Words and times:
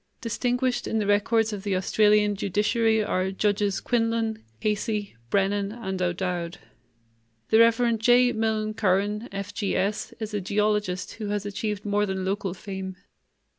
Distinguished 0.19 0.87
in 0.87 0.97
the 0.97 1.05
records 1.05 1.53
of 1.53 1.61
the 1.61 1.75
Australian 1.75 2.35
judiciary 2.35 3.03
are 3.03 3.29
Judges 3.29 3.79
Quinlan, 3.79 4.43
Casey, 4.59 5.15
Brennan, 5.29 5.71
and 5.71 6.01
O'Dowd. 6.01 6.57
The 7.51 7.59
Rev. 7.59 7.99
J. 7.99 8.31
Milne 8.31 8.73
Curran, 8.73 9.29
F.G.S., 9.31 10.11
is 10.19 10.33
a 10.33 10.41
geologist 10.41 11.13
who 11.21 11.27
has 11.27 11.45
achieved 11.45 11.85
more 11.85 12.07
than 12.07 12.25
local 12.25 12.55
fame. 12.55 12.95